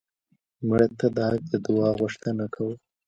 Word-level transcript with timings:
مړه 0.67 0.87
ته 0.99 1.07
د 1.15 1.17
حق 1.29 1.41
د 1.51 1.53
دعا 1.65 1.89
غوښتنه 1.99 2.43
کوو 2.53 2.75